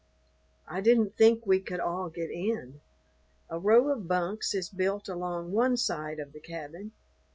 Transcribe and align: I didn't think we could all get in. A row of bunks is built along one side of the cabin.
I 0.67 0.81
didn't 0.81 1.15
think 1.15 1.45
we 1.45 1.59
could 1.59 1.79
all 1.79 2.09
get 2.09 2.31
in. 2.31 2.81
A 3.51 3.59
row 3.59 3.89
of 3.89 4.07
bunks 4.07 4.55
is 4.55 4.67
built 4.67 5.07
along 5.07 5.51
one 5.51 5.77
side 5.77 6.17
of 6.19 6.33
the 6.33 6.39
cabin. 6.41 6.93